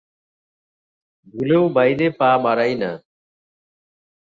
[1.27, 2.91] ভুলেও বাইরে পা বাড়াই না।